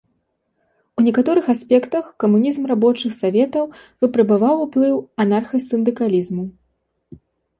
[0.99, 3.65] У некаторых аспектах камунізм рабочых саветаў
[4.05, 6.43] выпрабаваў ўплыў анарха-сындыкалізму.